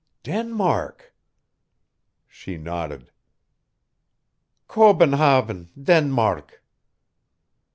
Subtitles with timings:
[0.23, 1.13] Denmark!"
[2.27, 3.11] She nodded.
[4.67, 6.63] "Kobenhavn Danmark!"